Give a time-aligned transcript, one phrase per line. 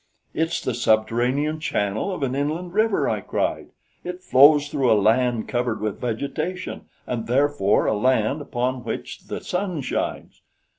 [0.33, 3.67] "It's the subterranean channel of an inland river," I cried.
[4.03, 9.41] "It flows through a land covered with vegetation and therefore a land upon which the
[9.41, 10.41] sun shines.